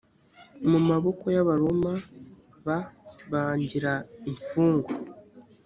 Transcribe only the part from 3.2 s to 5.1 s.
bangira imfungwa